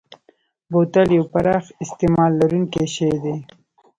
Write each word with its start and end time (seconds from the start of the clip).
بوتل 0.71 1.07
یو 1.17 1.25
پراخ 1.33 1.63
استعمال 1.83 2.31
لرونکی 2.39 2.83
شی 2.93 3.09
دی. 3.21 3.35